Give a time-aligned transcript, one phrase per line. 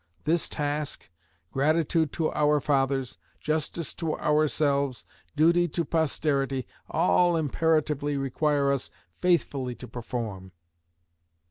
[0.23, 1.11] This task,
[1.51, 9.75] gratitude to our fathers, justice to ourselves, duty to posterity, all imperatively require us faithfully
[9.75, 10.53] to perform.